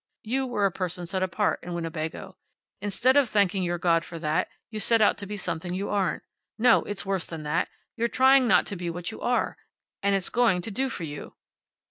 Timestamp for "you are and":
9.11-10.15